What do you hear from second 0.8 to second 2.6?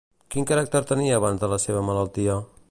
tenia abans de la seva malaltia?